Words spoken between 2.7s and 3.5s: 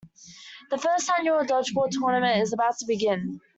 to begin.